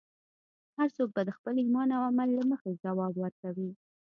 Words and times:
هر 0.77 0.89
څوک 0.95 1.09
به 1.15 1.21
د 1.25 1.29
خپل 1.37 1.53
ایمان 1.63 1.89
او 1.97 2.01
عمل 2.09 2.29
له 2.37 2.43
مخې 2.51 2.79
ځواب 2.83 3.13
ورکوي. 3.23 3.71